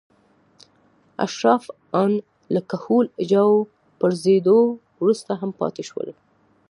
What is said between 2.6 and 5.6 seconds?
کهول اجاو پرځېدو وروسته هم